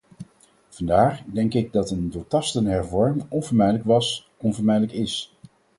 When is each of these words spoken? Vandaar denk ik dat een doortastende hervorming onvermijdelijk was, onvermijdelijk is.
Vandaar 0.69 1.23
denk 1.27 1.53
ik 1.53 1.71
dat 1.73 1.89
een 1.91 2.09
doortastende 2.09 2.69
hervorming 2.69 3.25
onvermijdelijk 3.29 3.85
was, 3.85 4.29
onvermijdelijk 4.37 4.91
is. 4.93 5.33